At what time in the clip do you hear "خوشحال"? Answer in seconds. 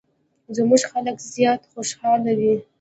1.71-2.21